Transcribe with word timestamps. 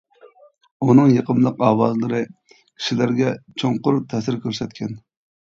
ئۇنىڭ 0.85 1.11
يېقىملىق 1.15 1.61
ئاۋازلىرى 1.67 2.23
كىشىلەرگە 2.55 3.35
چوڭقۇر 3.65 4.01
تەسىر 4.15 4.41
كۆرسەتكەن. 4.49 4.99